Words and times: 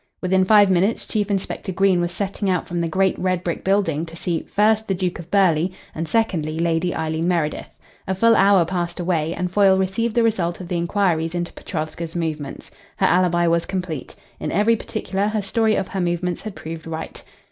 Within 0.19 0.45
five 0.45 0.71
minutes 0.71 1.05
Chief 1.05 1.29
Inspector 1.29 1.71
Green 1.73 2.01
was 2.01 2.11
setting 2.11 2.49
out 2.49 2.65
from 2.65 2.81
the 2.81 2.87
great 2.87 3.15
red 3.19 3.43
brick 3.43 3.63
building 3.63 4.03
to 4.07 4.15
see, 4.15 4.41
first, 4.41 4.87
the 4.87 4.95
Duke 4.95 5.19
of 5.19 5.29
Burghley 5.29 5.73
and, 5.93 6.07
secondly, 6.07 6.57
Lady 6.57 6.95
Eileen 6.95 7.27
Meredith. 7.27 7.77
A 8.07 8.15
full 8.15 8.35
hour 8.35 8.65
passed 8.65 8.99
away, 8.99 9.35
and 9.35 9.51
Foyle 9.51 9.77
received 9.77 10.15
the 10.15 10.23
result 10.23 10.59
of 10.59 10.69
the 10.69 10.77
inquiries 10.77 11.35
into 11.35 11.53
Petrovska's 11.53 12.15
movements. 12.15 12.71
Her 12.97 13.05
alibi 13.05 13.45
was 13.45 13.67
complete. 13.67 14.15
In 14.39 14.51
every 14.51 14.75
particular 14.75 15.27
her 15.27 15.41
story 15.43 15.75
of 15.75 15.89
her 15.89 16.01
movements 16.01 16.41
had 16.41 16.55
proved 16.55 16.87
right. 16.87 17.23